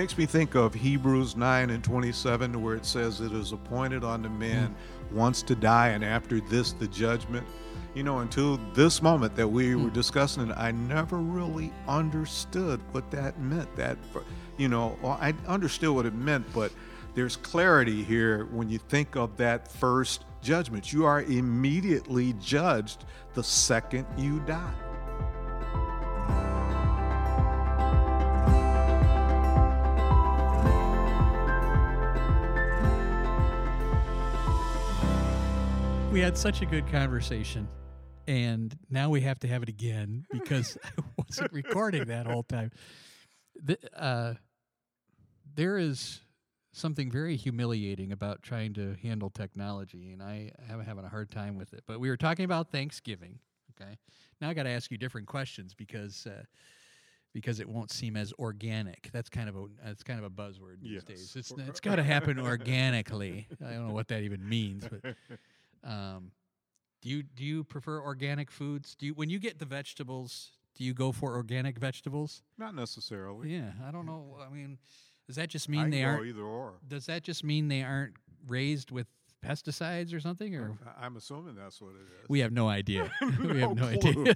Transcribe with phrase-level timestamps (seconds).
[0.00, 4.02] It makes me think of Hebrews 9 and 27, where it says, It is appointed
[4.02, 5.14] unto men mm.
[5.14, 7.46] once to die, and after this, the judgment.
[7.92, 9.84] You know, until this moment that we mm.
[9.84, 13.76] were discussing it, I never really understood what that meant.
[13.76, 13.98] That,
[14.56, 16.72] you know, I understood what it meant, but
[17.14, 20.94] there's clarity here when you think of that first judgment.
[20.94, 23.04] You are immediately judged
[23.34, 24.89] the second you die.
[36.20, 37.66] We had such a good conversation,
[38.28, 42.72] and now we have to have it again because I wasn't recording that whole time.
[43.64, 44.34] The, uh,
[45.54, 46.20] there is
[46.72, 51.56] something very humiliating about trying to handle technology, and I am having a hard time
[51.56, 51.84] with it.
[51.86, 53.38] But we were talking about Thanksgiving.
[53.70, 53.96] Okay,
[54.42, 56.42] now I got to ask you different questions because uh,
[57.32, 59.08] because it won't seem as organic.
[59.10, 61.04] That's kind of a that's kind of a buzzword these yes.
[61.04, 61.32] days.
[61.34, 63.48] It's it's got to happen organically.
[63.64, 65.14] I don't know what that even means, but
[65.84, 66.32] um,
[67.02, 68.94] do you do you prefer organic foods?
[68.94, 70.52] Do you when you get the vegetables?
[70.76, 72.42] Do you go for organic vegetables?
[72.56, 73.54] Not necessarily.
[73.54, 74.36] Yeah, I don't know.
[74.40, 74.78] I mean,
[75.26, 76.74] does that just mean they aren't either or?
[76.86, 78.14] Does that just mean they aren't
[78.46, 79.06] raised with
[79.44, 80.54] pesticides or something?
[80.54, 82.28] Or I'm assuming that's what it is.
[82.28, 83.10] We have no idea.
[83.40, 84.34] we have no idea.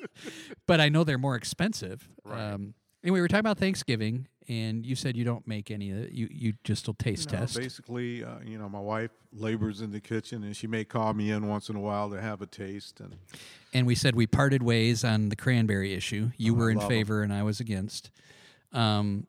[0.66, 2.08] but I know they're more expensive.
[2.24, 2.52] Right.
[2.52, 5.98] Um, anyway, we were talking about Thanksgiving, and you said you don't make any of
[5.98, 6.12] it.
[6.12, 7.56] You you just will taste no, test.
[7.56, 11.30] Basically, uh, you know, my wife labors in the kitchen, and she may call me
[11.30, 13.00] in once in a while to have a taste.
[13.00, 13.16] And
[13.72, 16.30] and we said we parted ways on the cranberry issue.
[16.36, 17.30] You oh, were in favor, them.
[17.30, 18.10] and I was against.
[18.72, 19.26] Um,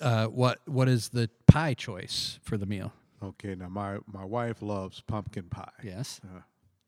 [0.00, 2.92] uh, what what is the pie choice for the meal?
[3.22, 5.70] Okay, now my my wife loves pumpkin pie.
[5.82, 6.20] Yes.
[6.24, 6.40] Uh,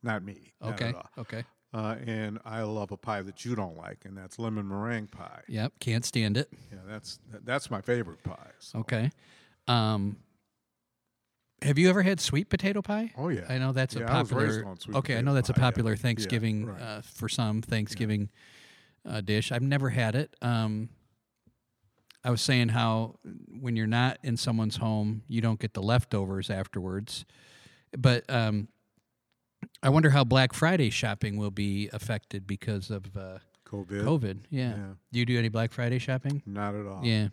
[0.02, 0.52] not me.
[0.62, 0.92] Okay.
[0.92, 1.44] Not okay.
[1.72, 5.42] Uh, and I love a pie that you don't like, and that's lemon meringue pie.
[5.46, 6.50] Yep, can't stand it.
[6.72, 8.50] Yeah, that's that's my favorite pie.
[8.58, 8.80] So.
[8.80, 9.10] Okay.
[9.68, 10.16] Um,
[11.62, 13.12] have you ever had sweet potato pie?
[13.16, 14.64] Oh yeah, I know that's yeah, a popular.
[14.94, 15.98] okay, I know that's pie, a popular yeah.
[15.98, 16.82] Thanksgiving yeah, right.
[16.82, 18.30] uh, for some Thanksgiving
[19.08, 19.52] uh, dish.
[19.52, 20.34] I've never had it.
[20.42, 20.88] Um,
[22.24, 23.18] I was saying how
[23.60, 27.24] when you're not in someone's home, you don't get the leftovers afterwards.
[27.96, 28.68] But um,
[29.82, 34.04] I wonder how Black Friday shopping will be affected because of uh, COVID.
[34.04, 34.70] COVID, yeah.
[34.70, 34.76] yeah.
[35.12, 36.42] Do you do any Black Friday shopping?
[36.46, 37.00] Not at all.
[37.02, 37.28] Yeah,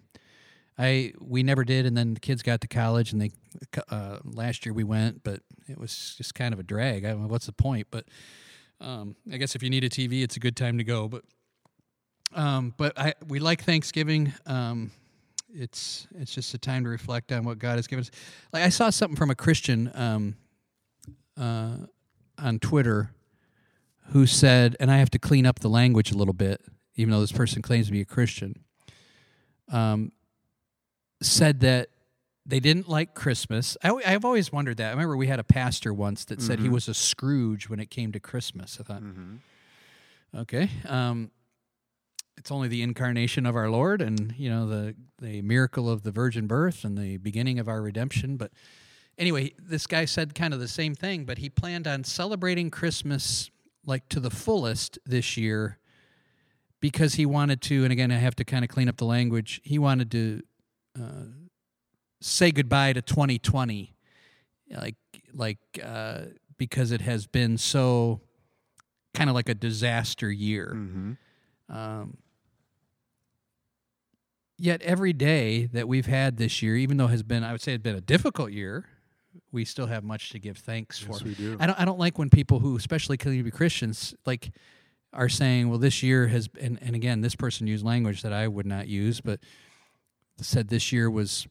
[0.78, 3.32] I we never did, and then the kids got to college, and they
[3.90, 7.06] uh, last year we went, but it was just kind of a drag.
[7.06, 8.06] I don't know what's the point, but
[8.80, 11.08] um, I guess if you need a TV, it's a good time to go.
[11.08, 11.24] But
[12.34, 14.34] um, but I we like Thanksgiving.
[14.46, 14.92] Um,
[15.50, 18.12] it's it's just a time to reflect on what God has given us.
[18.54, 20.36] Like I saw something from a Christian um,
[21.36, 21.78] uh,
[22.38, 23.12] on Twitter
[24.12, 26.62] who said, and I have to clean up the language a little bit,
[26.96, 28.64] even though this person claims to be a Christian.
[29.70, 30.14] Um,
[31.22, 31.90] said that
[32.46, 33.76] they didn't like Christmas.
[33.84, 34.88] I, have always wondered that.
[34.88, 36.64] I remember we had a pastor once that said mm-hmm.
[36.64, 38.78] he was a Scrooge when it came to Christmas.
[38.80, 39.36] I thought, mm-hmm.
[40.34, 40.70] okay.
[40.86, 41.32] Um,
[42.38, 46.12] it's only the incarnation of our Lord and you know the the miracle of the
[46.12, 48.52] virgin birth and the beginning of our redemption but
[49.18, 53.50] anyway this guy said kind of the same thing but he planned on celebrating Christmas
[53.86, 55.78] like to the fullest this year
[56.80, 59.62] because he wanted to and again I have to kind of clean up the language
[59.64, 60.42] he wanted to
[61.00, 61.26] uh,
[62.22, 63.96] say goodbye to 2020
[64.72, 64.96] like
[65.34, 66.22] like uh,
[66.58, 68.22] because it has been so
[69.14, 71.14] kind of like a disaster year mm-hmm.
[71.76, 72.18] um,
[74.58, 77.74] yet every day that we've had this year, even though has been, I would say,
[77.74, 78.86] it's been a difficult year,
[79.52, 81.26] we still have much to give thanks yes, for.
[81.26, 81.58] We do.
[81.60, 81.80] I don't.
[81.80, 84.52] I don't like when people who, especially be Christians, like
[85.14, 88.48] are saying, "Well, this year has," and and again, this person used language that I
[88.48, 89.40] would not use, but
[90.40, 91.48] said this year was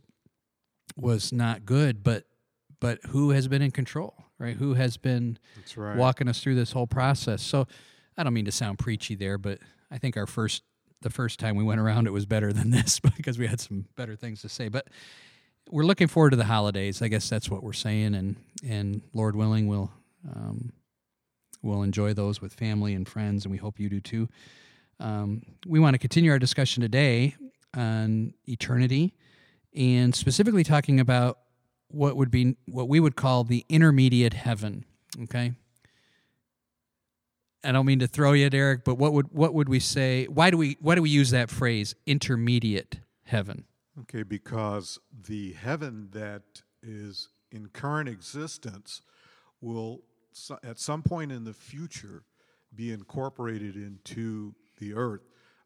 [0.97, 2.03] was not good.
[2.03, 2.25] But
[2.81, 4.57] but who has been in control, right?
[4.57, 5.39] Who has been
[5.75, 5.97] right.
[5.97, 7.43] walking us through this whole process?
[7.43, 7.67] So
[8.17, 9.59] I don't mean to sound preachy there, but
[9.91, 10.63] I think our first
[11.03, 13.87] the first time we went around, it was better than this because we had some
[13.97, 14.69] better things to say.
[14.69, 14.89] But
[15.71, 17.03] we're looking forward to the holidays.
[17.03, 18.37] I guess that's what we're saying, and
[18.67, 19.91] and Lord willing, we'll
[20.35, 20.73] um,
[21.63, 24.29] we'll enjoy those with family and friends, and we hope you do too.
[25.01, 27.35] Um, we want to continue our discussion today
[27.75, 29.15] on eternity,
[29.75, 31.39] and specifically talking about
[31.89, 34.85] what would be what we would call the intermediate heaven.
[35.23, 35.53] Okay,
[37.65, 40.27] I don't mean to throw you, Derek, but what would what would we say?
[40.27, 43.65] Why do we why do we use that phrase, intermediate heaven?
[44.03, 49.01] Okay, because the heaven that is in current existence
[49.63, 50.03] will
[50.63, 52.23] at some point in the future
[52.75, 55.23] be incorporated into the earth.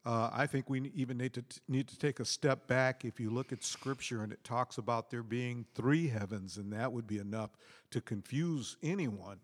[0.07, 3.05] Uh, I think we even need to need to take a step back.
[3.05, 6.93] If you look at Scripture and it talks about there being three heavens, and that
[6.93, 7.51] would be enough
[7.91, 9.41] to confuse anyone.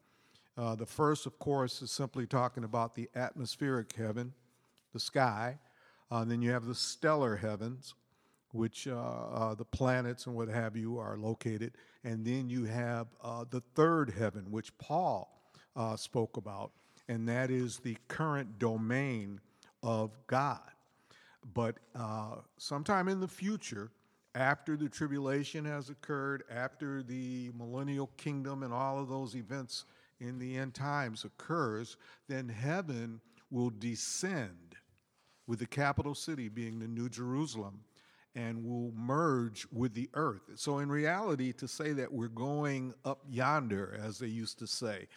[0.56, 4.32] Uh, the first, of course, is simply talking about the atmospheric heaven,
[4.94, 5.58] the sky.
[6.10, 7.94] Uh, then you have the stellar heavens,
[8.56, 11.72] which uh, uh, the planets and what have you are located.
[12.04, 15.32] And then you have uh, the third heaven, which Paul
[15.96, 16.72] spoke about,
[17.06, 19.40] and that is the current domain
[19.82, 20.62] of God.
[21.52, 21.76] But
[22.56, 23.90] sometime in the future,
[24.34, 29.84] after the tribulation has occurred, after the millennial kingdom and all of those events
[30.20, 31.96] in the end times occurs,
[32.28, 33.20] then heaven
[33.50, 34.76] will descend
[35.46, 37.80] with the capital city being the New Jerusalem
[38.36, 40.42] and will merge with the earth.
[40.56, 45.08] So, in reality, to say that we're going up yonder, as they used to say,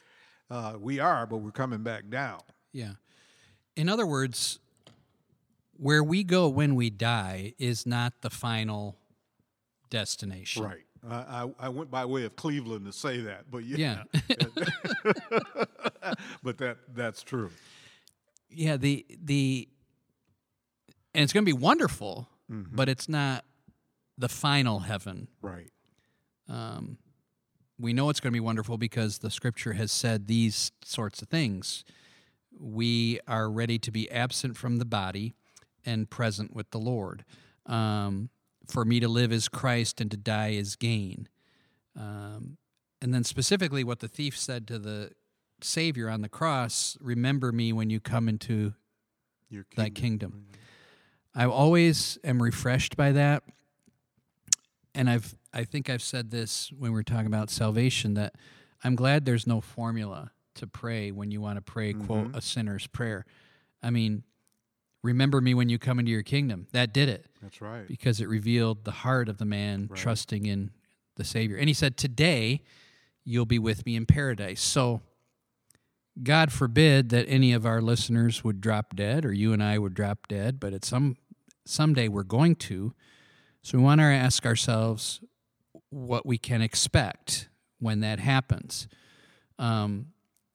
[0.50, 2.40] uh, we are, but we're coming back down.
[2.72, 2.94] Yeah.
[3.76, 4.60] In other words,
[5.78, 8.98] where we go when we die is not the final
[9.90, 10.64] destination.
[10.64, 10.86] Right.
[11.10, 14.04] I, I went by way of Cleveland to say that, but yeah.
[14.14, 14.46] yeah.
[16.44, 17.52] but that that's true.
[18.50, 19.70] Yeah, the the
[21.14, 22.76] and it's going to be wonderful, mm-hmm.
[22.76, 23.46] but it's not
[24.18, 25.28] the final heaven.
[25.42, 25.72] Right.
[26.48, 26.98] Um,
[27.80, 31.30] we know it's going to be wonderful because the scripture has said these sorts of
[31.30, 31.86] things
[32.60, 35.34] we are ready to be absent from the body
[35.86, 37.24] and present with the Lord.
[37.66, 38.30] Um,
[38.68, 41.30] for me to live is Christ and to die is gain.
[41.98, 42.58] Um,
[43.02, 45.12] and then specifically what the thief said to the
[45.62, 48.74] Savior on the cross remember me when you come into
[49.50, 49.84] Your kingdom.
[49.84, 50.46] thy kingdom.
[51.36, 53.44] I always am refreshed by that.
[54.96, 58.36] And I've I think I've said this when we are talking about salvation that
[58.84, 62.06] I'm glad there's no formula to pray when you want to pray, mm-hmm.
[62.06, 63.26] quote, a sinner's prayer.
[63.82, 64.24] I mean,
[65.02, 66.68] remember me when you come into your kingdom.
[66.72, 67.26] That did it.
[67.42, 67.88] That's right.
[67.88, 70.00] Because it revealed the heart of the man right.
[70.00, 70.72] trusting in
[71.16, 71.58] the Savior.
[71.58, 72.62] And he said, Today
[73.24, 74.62] you'll be with me in paradise.
[74.62, 75.02] So,
[76.24, 79.94] God forbid that any of our listeners would drop dead or you and I would
[79.94, 81.18] drop dead, but at some
[81.66, 82.94] someday we're going to.
[83.62, 85.22] So we want to ask ourselves
[85.90, 87.50] what we can expect
[87.80, 88.88] when that happens.
[89.58, 90.08] Um,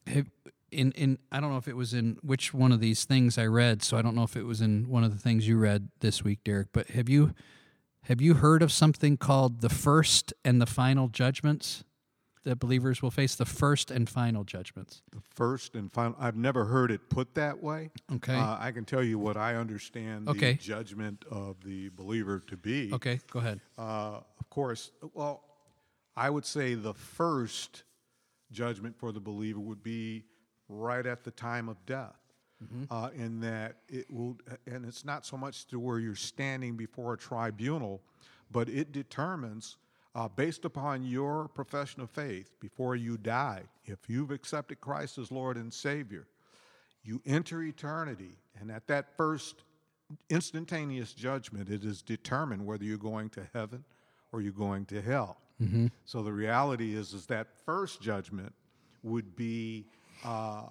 [0.06, 3.46] in in I don't know if it was in which one of these things I
[3.46, 5.88] read, so I don't know if it was in one of the things you read
[6.00, 6.69] this week, Derek.
[6.72, 7.34] But have you
[8.02, 11.84] have you heard of something called the first and the final judgments?
[12.44, 15.02] That believers will face the first and final judgments.
[15.11, 16.14] The first and final.
[16.20, 17.91] I've never heard it put that way.
[18.17, 18.35] Okay.
[18.35, 20.52] Uh, I can tell you what I understand okay.
[20.52, 22.93] the judgment of the believer to be.
[22.93, 23.61] Okay, go ahead.
[23.79, 25.43] Uh, of course, well,
[26.17, 27.85] I would say the first
[28.52, 30.25] judgment for the believer would be
[30.69, 32.14] right at the time of death.
[32.62, 32.85] Mm-hmm.
[32.88, 37.14] Uh, in that it will, and it's not so much to where you're standing before
[37.14, 38.00] a tribunal,
[38.50, 39.76] but it determines,
[40.14, 45.32] uh, based upon your profession of faith, before you die, if you've accepted Christ as
[45.32, 46.26] Lord and Savior,
[47.02, 49.64] you enter eternity, and at that first
[50.31, 53.84] instantaneous judgment, it is determined whether you're going to heaven
[54.32, 55.39] or you're going to hell.
[55.60, 55.86] Mm-hmm.
[56.05, 58.53] So the reality is, is that first judgment
[59.03, 59.86] would be
[60.24, 60.67] uh,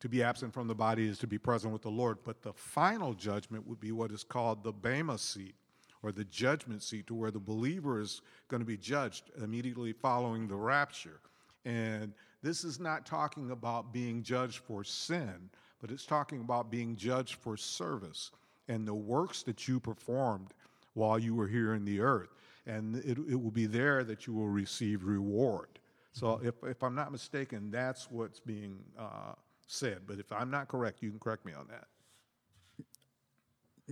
[0.00, 2.18] to be absent from the body is to be present with the Lord.
[2.24, 5.54] But the final judgment would be what is called the Bema seat
[6.02, 10.48] or the judgment seat, to where the believer is going to be judged immediately following
[10.48, 11.20] the rapture.
[11.64, 16.96] And this is not talking about being judged for sin, but it's talking about being
[16.96, 18.30] judged for service
[18.68, 20.54] and the works that you performed
[20.94, 22.30] while you were here in the earth.
[22.66, 25.68] And it, it will be there that you will receive reward.
[26.12, 29.34] So if, if I'm not mistaken, that's what's being uh,
[29.66, 30.00] said.
[30.06, 31.86] But if I'm not correct, you can correct me on that.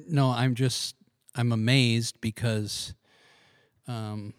[0.09, 0.95] No, I'm just
[1.39, 2.95] I'm amazed because
[3.87, 4.35] um,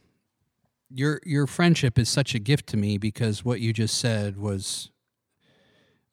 [0.90, 4.92] your your friendship is such a gift to me because what you just said was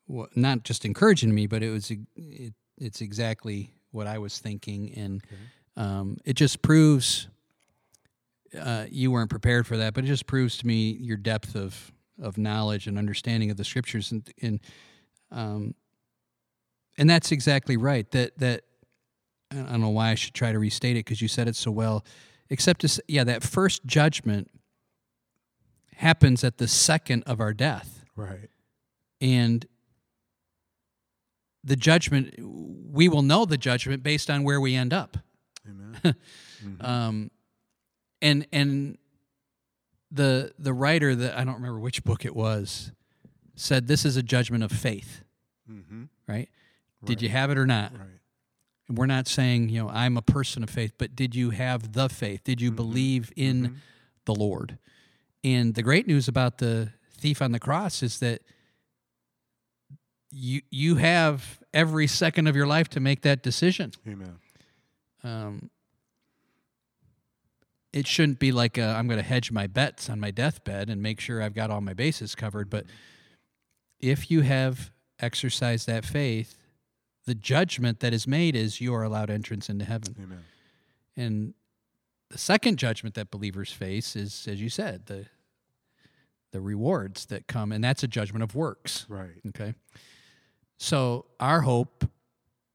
[0.07, 4.93] well, not just encouraging me, but it was it, it's exactly what I was thinking,
[4.95, 5.87] and okay.
[5.89, 7.27] um, it just proves
[8.59, 11.93] uh, you weren't prepared for that, but it just proves to me your depth of
[12.23, 14.61] of knowledge and understanding of the scriptures, and and
[15.33, 15.75] um,
[16.97, 18.09] and that's exactly right.
[18.13, 18.63] That that
[19.51, 21.71] I don't know why I should try to restate it because you said it so
[21.71, 22.05] well.
[22.49, 24.51] Except to say, yeah, that first judgment
[25.97, 28.51] happens at the second of our death, right?
[29.21, 29.67] And
[31.65, 35.17] the judgment we will know the judgment based on where we end up.
[35.69, 35.99] Amen.
[36.65, 36.87] mm-hmm.
[36.87, 37.31] um,
[38.23, 38.99] and and
[40.11, 42.93] the the writer that I don't remember which book it was
[43.57, 45.23] said this is a judgment of faith.
[45.71, 46.05] Mm-hmm.
[46.29, 46.35] Right?
[46.37, 46.49] right?
[47.05, 47.93] Did you have it or not?
[47.93, 48.16] Right.
[48.89, 51.93] And we're not saying, you know, I'm a person of faith, but did you have
[51.93, 52.45] the faith?
[52.45, 52.77] Did you mm-hmm.
[52.77, 53.75] believe in mm-hmm.
[54.25, 54.79] the Lord?
[55.43, 58.43] And the great news about the thief on the cross is that
[60.31, 63.93] you you have every second of your life to make that decision.
[64.07, 64.39] Amen.
[65.23, 65.71] Um,
[67.93, 70.91] it shouldn't be like uh, i am going to hedge my bets on my deathbed
[70.91, 72.69] and make sure I've got all my bases covered.
[72.69, 72.85] But
[73.99, 76.66] if you have exercised that faith,
[77.27, 80.17] the judgment that is made is you are allowed entrance into heaven.
[80.23, 80.45] Amen.
[81.17, 81.55] And
[82.31, 85.27] the second judgment that believers face is, as you said, the
[86.53, 89.05] the rewards that come, and that's a judgment of works.
[89.09, 89.43] Right.
[89.49, 89.75] Okay.
[90.79, 92.09] So our hope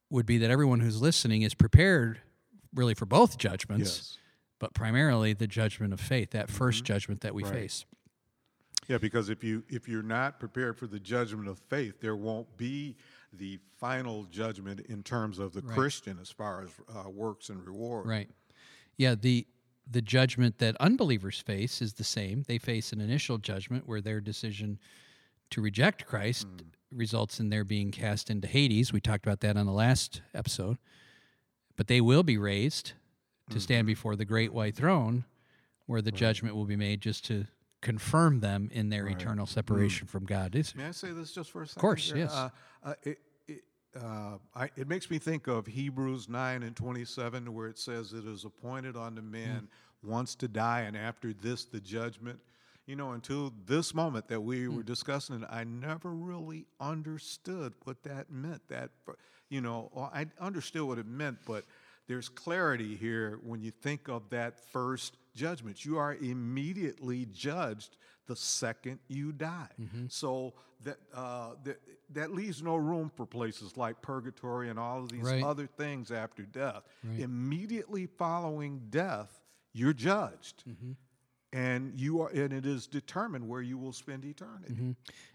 [0.10, 2.22] would be that everyone who's listening is prepared
[2.75, 4.17] really for both judgments, Yes.
[4.60, 6.84] but primarily the judgment of faith, that 1st mm-hmm.
[6.84, 7.53] judgment that we Right.
[7.53, 7.86] face.
[8.88, 12.58] Yeah, because if you if you're not prepared for the judgment of faith, there won't
[12.58, 12.98] be
[13.34, 15.78] the final judgment in terms of the Right.
[15.78, 18.06] Christian as far as uh, works and reward.
[18.08, 18.30] Right.
[18.98, 19.48] Yeah, the
[19.90, 22.44] the judgment that unbelievers face is the same.
[22.48, 24.80] They face an initial judgment where their decision
[25.50, 26.48] to reject Christ
[26.92, 28.94] results in their being cast into Hades.
[28.94, 30.78] We talked about that on the last episode.
[31.76, 32.94] But they will be raised
[33.50, 35.26] to stand before the great white throne
[35.88, 37.48] where the judgment will be made just to
[37.82, 40.56] confirm them in their eternal separation from God.
[40.56, 41.80] It's, May I say this just for a second?
[41.80, 42.18] Of course, here?
[42.18, 42.34] yes.
[42.34, 42.50] Uh,
[42.84, 43.64] uh, it, it,
[44.00, 48.26] uh, I, it makes me think of Hebrews 9 and 27, where it says, It
[48.26, 49.68] is appointed unto men
[50.04, 52.40] once to die, and after this, the judgment.
[52.88, 58.02] You know, until this moment that we were discussing it, I never really understood what
[58.04, 58.68] that meant.
[58.70, 58.90] That,
[59.50, 61.64] you know, I understood what it meant, but
[62.08, 65.86] there's clarity here when you think of that first judgment.
[65.86, 69.67] You are immediately judged the second you die.
[69.79, 70.05] Mm-hmm.
[70.10, 70.53] So
[70.84, 71.79] that, uh, that
[72.13, 75.43] that leaves no room for places like purgatory and all of these Right.
[75.43, 76.84] other things after death.
[77.17, 79.39] Immediately following death,
[79.74, 80.91] you're judged, mm-hmm.
[81.53, 84.74] and you are, and it is determined where you will spend eternity.
[84.74, 84.91] Mm-hmm.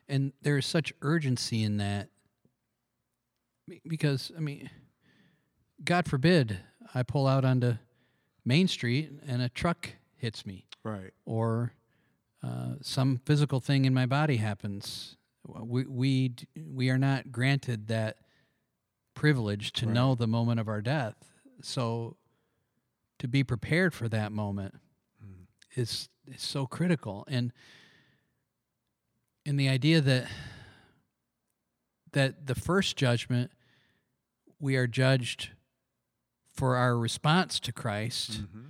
[0.09, 2.09] and there is such urgency in that
[3.89, 4.71] because i mean
[5.85, 6.59] god forbid
[6.95, 7.75] i pull out onto
[8.47, 10.65] main street and a truck hits me.
[10.83, 11.13] Right.
[11.25, 11.73] or
[12.45, 15.17] uh, some physical thing in my body happens.
[15.45, 18.19] We, we we are not granted that
[19.15, 21.17] privilege to know the moment of our death.
[21.61, 22.17] So
[23.19, 24.75] to be prepared for that moment
[25.75, 27.25] is is so critical.
[27.29, 27.53] And
[29.45, 30.29] and the idea that
[32.13, 33.51] that the first judgment
[34.61, 35.51] we are judged
[36.57, 38.69] for our response to Christ mm-hmm.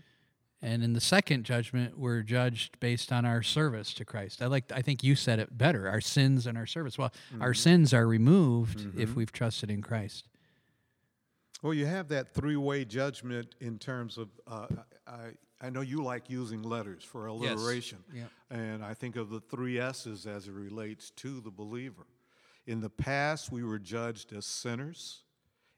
[0.60, 4.42] and in the second judgment we're judged based on our service to Christ.
[4.42, 6.98] I like I think you said it better, our sins and our service.
[6.98, 7.54] Well, our mm-hmm.
[7.54, 9.14] sins are removed if mm-hmm.
[9.14, 10.28] we've trusted in Christ.
[11.62, 14.28] Well, you have that three-way judgment in terms of.
[14.46, 14.66] Uh,
[15.06, 18.30] I I know you like using letters for alliteration, Yep.
[18.50, 22.06] and I think of the three S's as it relates to the believer.
[22.66, 25.22] In the past, we were judged as sinners.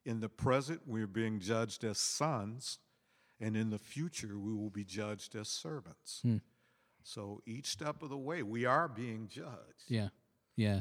[0.09, 2.79] In the present, we're being judged as sons,
[3.39, 6.21] and in the future, we will be judged as servants.
[6.23, 6.39] Hmm.
[7.03, 9.85] So each step of the way, we are being judged.
[9.87, 10.09] Yeah,
[10.57, 10.81] yeah.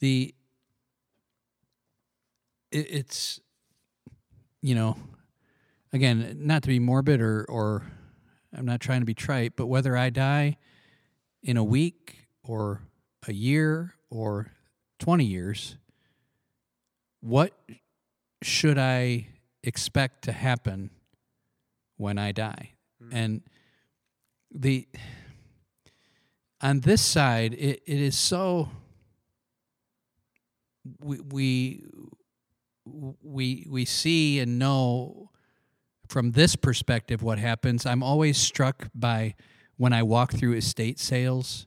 [0.00, 0.34] The
[2.70, 3.38] it, it's
[4.62, 4.96] you know,
[5.92, 7.84] again, not to be morbid or or
[8.56, 10.56] I'm not trying to be trite, but whether I die
[11.42, 12.80] in a week or
[13.28, 14.52] a year or
[15.00, 15.76] 20 years,
[17.20, 17.52] what
[18.42, 19.28] should I
[19.62, 20.90] expect to happen
[21.96, 22.72] when I die?
[23.00, 23.16] Hmm.
[23.16, 23.40] And
[24.50, 24.86] the
[26.60, 28.68] on this side, it, it is so
[31.00, 31.84] we we
[33.22, 35.30] we we see and know
[36.08, 37.86] from this perspective what happens.
[37.86, 39.34] I'm always struck by
[39.76, 41.66] when I walk through estate sales.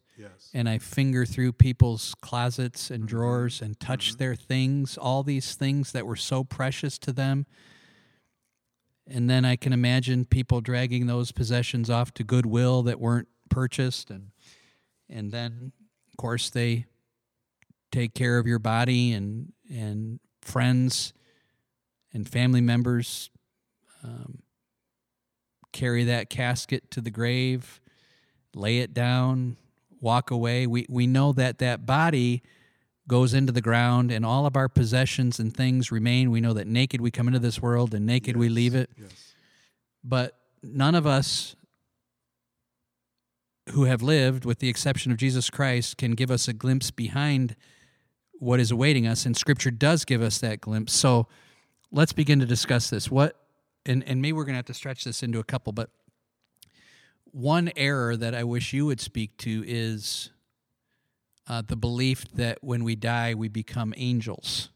[0.56, 5.92] And I finger through people's closets and drawers and touch their things, all these things
[5.92, 7.46] that were so precious to them.
[9.06, 14.10] And then I can imagine people dragging those possessions off to Goodwill that weren't purchased.
[14.10, 14.32] And
[15.10, 15.74] and then
[16.10, 16.86] of course they
[17.92, 21.12] take care of your body and and friends
[22.14, 23.30] and family members
[24.06, 24.40] um,
[25.74, 27.82] carry that casket to the grave
[28.54, 29.58] lay it down
[30.06, 32.42] walk away we we know that that body
[33.08, 36.68] goes into the ground and all of our possessions and things remain we know that
[36.68, 39.34] naked we come into this world and naked we leave it Yes.
[40.04, 41.56] but none of us
[43.72, 47.56] who have lived, with the exception of Jesus Christ, can give us a glimpse behind
[48.40, 49.26] what is awaiting us.
[49.26, 50.94] And Scripture does give us that glimpse.
[50.94, 51.28] So
[51.92, 53.10] let's begin to discuss this.
[53.10, 53.36] What
[53.86, 55.90] and and maybe we're gonna have to stretch this into a couple, but
[57.36, 60.30] one error that I wish you would speak to is
[61.48, 64.70] uh, the belief that when we die we become angels.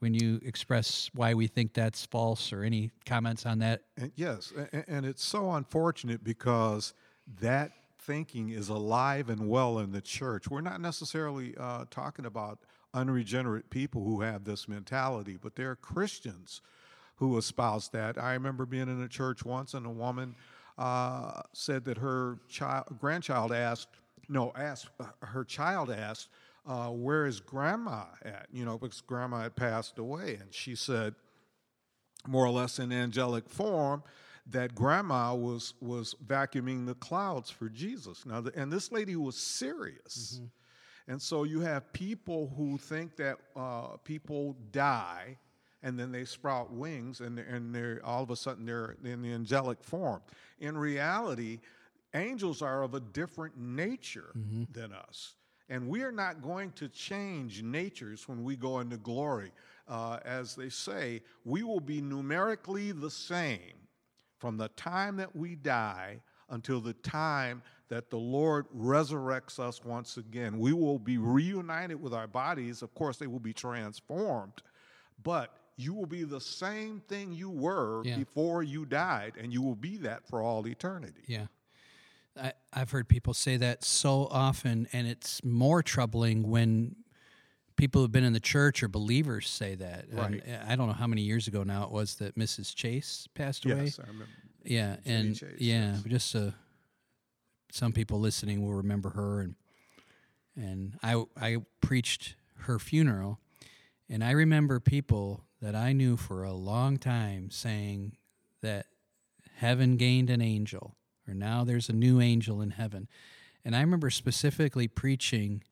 [0.00, 3.82] When you express why we think that's false, or any comments on that?
[3.96, 6.92] And yes, and, and it's so unfortunate because
[7.40, 10.48] that thinking is alive and well in the church.
[10.50, 12.58] We're not necessarily uh, talking about
[12.94, 16.60] unregenerate people who have this mentality, but there are Christians
[17.16, 18.18] who espouse that.
[18.22, 20.34] I remember being in a church once, and a woman
[20.78, 23.88] uh, said that her child, grandchild asked,
[24.28, 26.28] no, asked uh, her child asked,
[26.66, 31.14] uh, "Where is Grandma at?" You know, because Grandma had passed away, and she said,
[32.26, 34.02] more or less in angelic form
[34.48, 38.24] that grandma was was vacuuming the clouds for Jesus.
[38.26, 40.40] Now, the, and this lady was serious.
[41.08, 45.38] And so you have people who think that uh, people die
[45.82, 49.32] and then they sprout wings and, and they're all of a sudden they're in the
[49.32, 50.20] angelic form.
[50.58, 51.60] In reality,
[52.14, 54.32] angels are of a different nature
[54.72, 55.34] than us.
[55.68, 59.50] And we are not going to change natures when we go into glory.
[59.88, 63.74] Uh, as they say, we will be numerically the same
[64.38, 70.16] from the time that we die until the time that the Lord resurrects us once
[70.16, 70.58] again.
[70.58, 72.82] We will be reunited with our bodies.
[72.82, 74.62] Of course, they will be transformed,
[75.22, 78.16] but you will be the same thing you were Yeah.
[78.16, 81.22] before you died, and you will be that for all eternity.
[81.26, 81.46] Yeah.
[82.40, 86.96] I, I've heard people say that so often, and it's more troubling when
[87.76, 90.06] people who've been in the church or believers say that.
[90.08, 90.42] And Right.
[90.66, 92.74] I don't know how many years ago now it was that Mrs.
[92.74, 93.84] Chase passed away.
[93.84, 94.26] Yes, I remember.
[94.64, 96.02] Yeah, Jenny and Chase, yeah, yes.
[96.08, 96.50] just uh,
[97.70, 99.54] some people listening will remember her, and
[100.56, 103.38] and I I preached her funeral,
[104.08, 108.12] and I remember people that I knew for a long time saying
[108.62, 108.86] that
[109.56, 110.94] heaven gained an angel,
[111.26, 113.08] or now there's a new angel in heaven,
[113.64, 115.64] and I remember specifically preaching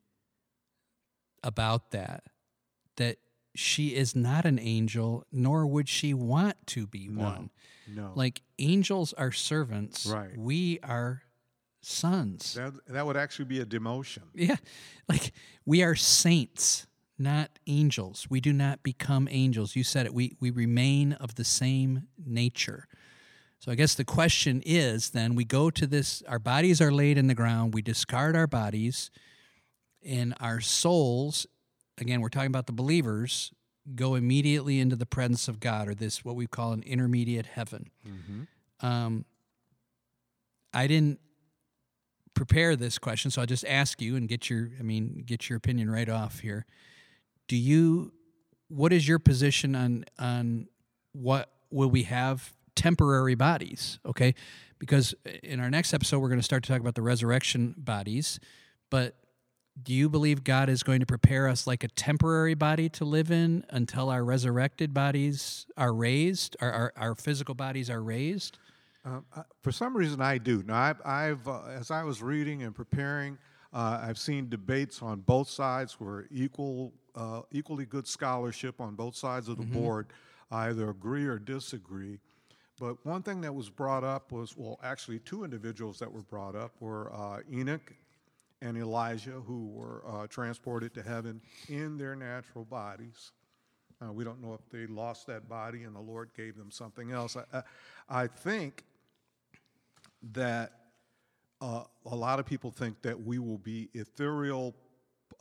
[1.41, 2.25] about that,
[2.97, 3.19] that
[3.55, 7.49] she is not an angel, nor would she want to be one.
[7.87, 8.11] No.
[8.15, 10.05] Like angels are servants.
[10.05, 10.37] Right.
[10.37, 11.21] We are
[11.81, 12.55] sons.
[12.55, 14.23] that, that would actually be a demotion.
[14.33, 14.57] Yeah.
[15.07, 15.31] Like
[15.65, 16.85] we are saints,
[17.17, 18.27] not angels.
[18.29, 19.75] We do not become angels.
[19.75, 20.13] You said it.
[20.13, 22.87] We we remain of the same nature.
[23.59, 27.17] So I guess the question is then we go to this our bodies are laid
[27.17, 29.11] in the ground, we discard our bodies
[30.05, 31.47] and our souls
[31.97, 33.51] again we're talking about the believers
[33.95, 37.89] go immediately into the presence of God or this what we call an intermediate heaven.
[38.81, 39.25] Um,
[40.73, 41.19] I didn't
[42.33, 45.57] prepare this question, so I'll just ask you and get your I mean get your
[45.57, 46.65] opinion right off here.
[47.47, 48.11] Do you
[48.67, 50.67] what is your position on on
[51.13, 54.35] what will we have temporary bodies, okay?
[54.79, 58.39] Because in our next episode we're going to start to talk about the resurrection bodies,
[58.89, 59.15] but
[59.81, 63.29] do you believe God is going to prepare us like a temporary body to live
[63.29, 68.57] in until our resurrected bodies are raised, our, our, our physical bodies are raised?
[69.05, 69.19] I,
[69.61, 70.63] for some reason, I do.
[70.65, 73.37] Now, I've, I've uh, as I was reading and preparing,
[73.73, 79.15] uh, I've seen debates on both sides where equal, uh, equally good scholarship on both
[79.15, 80.07] sides of the board
[80.51, 82.19] either agree or disagree.
[82.79, 86.55] But one thing that was brought up was, well, actually, two individuals that were brought
[86.55, 87.93] up were uh, Enoch
[88.61, 93.31] and Elijah, who were uh, transported to heaven in their natural bodies.
[94.01, 97.11] Uh, we don't know if they lost that body and the Lord gave them something
[97.11, 97.37] else.
[97.37, 98.83] I, I, I think
[100.33, 100.73] that
[101.61, 104.75] uh, a lot of people think that we will be ethereal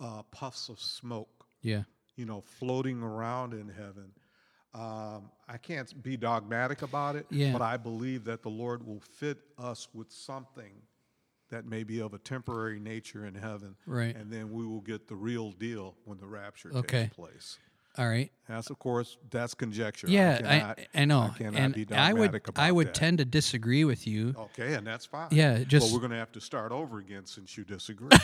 [0.00, 1.33] uh, puffs of smoke,
[1.64, 1.82] Yeah.
[2.16, 4.12] you know, floating around in heaven.
[4.72, 7.52] Um, I can't be dogmatic about it, Yeah.
[7.52, 10.82] but I believe that the Lord will fit us with something
[11.50, 13.76] that may be of a temporary nature in heaven.
[13.86, 14.14] Right.
[14.14, 17.04] And then we will get the real deal when the rapture Okay.
[17.04, 17.58] takes place.
[17.96, 18.32] All right.
[18.48, 20.08] That's of course that's conjecture.
[20.08, 21.20] Yeah, I, I, cannot, I, know.
[21.38, 22.94] I and I would I would that.
[22.94, 24.34] tend to disagree with you.
[24.36, 25.28] Okay, and that's fine.
[25.30, 28.08] Yeah, well, just- we're going to have to start over again since you disagree.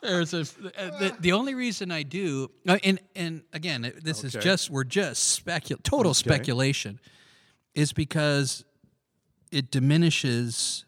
[0.00, 4.70] There's a, the, the only reason I do, uh, and and again, this is just
[4.70, 7.00] we're just specul total speculation,
[7.74, 8.64] is because
[9.50, 10.84] it diminishes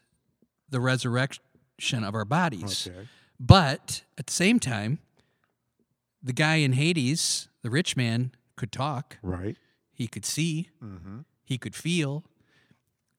[0.69, 2.87] the resurrection of our bodies.
[2.87, 3.07] Okay.
[3.43, 4.99] But at the same time,
[6.21, 9.17] the guy in Hades, the rich man, could talk.
[9.23, 9.57] right.
[9.93, 10.69] He could see.
[10.83, 11.19] Mm-hmm.
[11.43, 12.23] He could feel.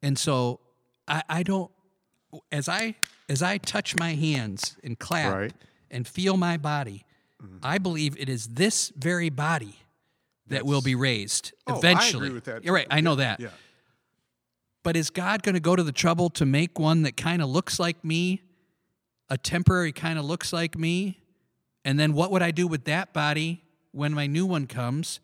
[0.03, 0.59] And so
[1.07, 1.71] I, I don't
[2.51, 2.97] as I
[3.29, 5.53] as I touch my hands and clap Right.
[5.93, 7.05] and feel my body,
[7.63, 9.77] I believe it is this very body
[10.49, 12.27] that will be raised Oh, I eventually.
[12.27, 12.87] agree with that, You're right.
[12.91, 13.39] I know that.
[13.41, 13.49] Yeah.
[14.83, 17.49] But is God going to go to the trouble to make one that kind of
[17.49, 18.43] looks like me,
[19.33, 21.19] a temporary kind of looks like me?
[21.87, 25.21] And then what would I do with that body when my new one comes?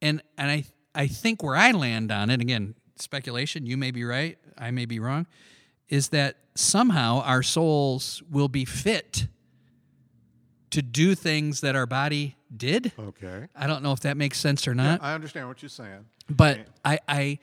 [0.00, 4.04] And and I I think where I land on it again, speculation, you may be
[4.04, 5.26] right, I may be wrong,
[5.88, 9.26] is that somehow our souls will be fit
[10.70, 12.92] to do things that our body did.
[12.96, 13.48] Okay.
[13.56, 16.06] I don't know if that makes sense or not I understand what you're saying.
[16.30, 17.38] but I, I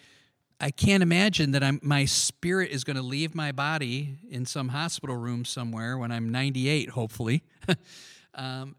[0.61, 4.69] I can't imagine that I'm my spirit is going to leave my body in some
[4.69, 7.43] hospital room somewhere when I'm 98, hopefully,
[8.35, 8.75] um,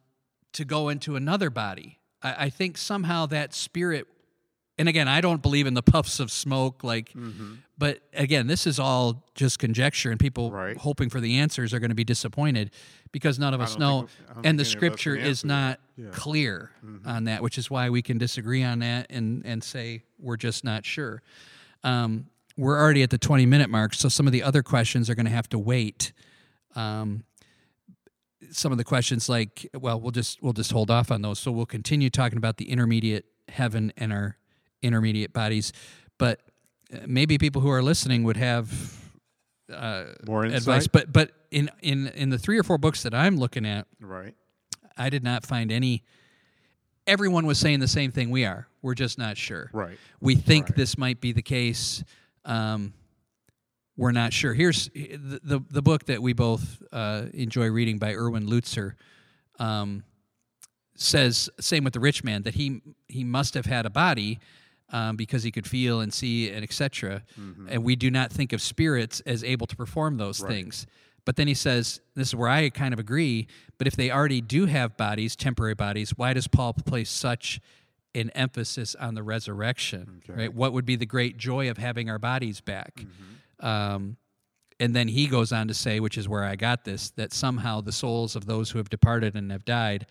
[0.52, 1.98] to go into another body.
[2.22, 4.06] I, I think somehow that spirit,
[4.78, 7.12] and again, I don't believe in the puffs of smoke, like,
[7.78, 10.76] but again, this is all just conjecture, and people Right.
[10.76, 12.72] hoping for the answers are going to be disappointed
[13.12, 14.02] because none of us know,
[14.34, 16.04] think- and the think any of us scripture can is not Yeah.
[16.06, 16.12] Mm-hmm.
[16.14, 16.70] clear
[17.06, 20.62] on that, which is why we can disagree on that and and say we're just
[20.62, 21.22] not sure.
[21.84, 25.14] Um, we're already at the 20 minute mark, so some of the other questions are
[25.14, 26.12] going to have to wait.
[26.74, 27.24] Um,
[28.50, 31.38] some of the questions, like, well, we'll just we'll just hold off on those.
[31.38, 34.36] So we'll continue talking about the intermediate heaven and our
[34.82, 35.72] intermediate bodies,
[36.18, 36.40] but
[36.92, 38.98] uh, maybe people who are listening would have
[39.72, 40.86] uh, More advice.
[40.86, 44.34] But but in in in the three or four books that I'm looking at, Right.
[44.96, 46.02] I did not find any.
[47.10, 48.68] Everyone was saying the same thing we are.
[48.82, 49.68] We're just not sure.
[49.72, 49.98] Right.
[50.20, 50.76] We think Right.
[50.76, 52.04] this might be the case.
[52.44, 52.94] Um,
[53.96, 54.54] we're not sure.
[54.54, 58.92] Here's the the, the book that we both uh, enjoy reading by Erwin Lutzer.
[59.58, 60.04] Um,
[60.94, 64.38] says same with the rich man that he he must have had a body
[64.90, 67.22] um, because he could feel and see and etc.
[67.68, 70.86] And we do not think of spirits as able to perform those things.
[71.30, 73.46] But then he says, this is where I kind of agree.
[73.78, 77.60] But if they already do have bodies, temporary bodies, why does Paul place such
[78.16, 80.22] an emphasis on the resurrection?
[80.26, 80.52] Right?
[80.52, 83.04] What would be the great joy of having our bodies back?
[83.60, 84.16] Um,
[84.80, 87.80] and then he goes on to say, which is where I got this, that somehow
[87.80, 90.06] the souls of those who have departed and have died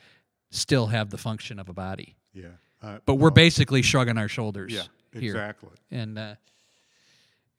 [0.51, 2.15] still have the function of a body.
[2.33, 2.45] Yeah.
[2.81, 4.83] Uh, But we're basically shrugging our shoulders yeah.
[5.11, 5.31] here.
[5.31, 5.71] Exactly.
[5.91, 6.35] And uh,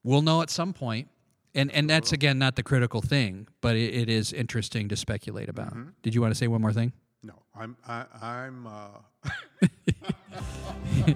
[0.02, 1.08] we'll know at some point.
[1.54, 5.48] And, and that's, again, not the critical thing, but it, it is interesting to speculate
[5.48, 5.70] about.
[5.70, 5.90] Mm-hmm.
[6.02, 6.92] Did you want to say one more thing?
[7.22, 7.76] No, I'm.
[7.86, 8.66] I, I'm.
[8.66, 8.88] Uh,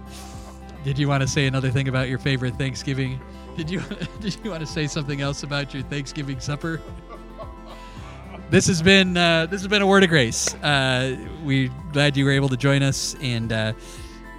[0.84, 3.18] Did you want to say another thing about your favorite Thanksgiving?
[3.56, 3.80] Did you
[4.20, 6.80] did you want to say something else about your Thanksgiving supper?
[8.50, 10.52] This has been uh, this has been a word of grace.
[10.56, 13.72] Uh, we're glad you were able to join us, and uh,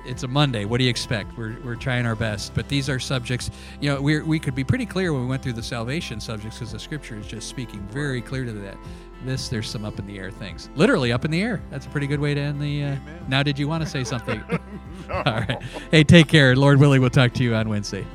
[0.05, 0.65] it's a Monday.
[0.65, 1.37] What do you expect?
[1.37, 3.51] We're, we're trying our best, but these are subjects.
[3.81, 6.57] You know, we we could be pretty clear when we went through the salvation subjects
[6.57, 8.77] because the Scripture is just speaking very clear to that.
[9.25, 11.61] This there's some up in the air things, literally up in the air.
[11.71, 12.83] That's a pretty good way to end the.
[12.83, 12.95] Uh,
[13.27, 14.43] now, did you want to say something?
[15.09, 15.61] All right.
[15.91, 16.55] Hey, take care.
[16.55, 18.05] Lord willing, we'll talk to you on Wednesday.